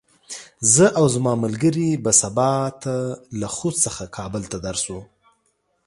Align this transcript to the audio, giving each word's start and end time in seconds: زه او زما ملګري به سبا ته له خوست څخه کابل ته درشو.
زه 0.73 0.85
او 0.99 1.05
زما 1.15 1.33
ملګري 1.43 1.89
به 2.03 2.11
سبا 2.21 2.51
ته 2.81 2.93
له 3.39 3.47
خوست 3.55 3.79
څخه 3.85 4.03
کابل 4.17 4.43
ته 4.51 4.57
درشو. 4.65 4.99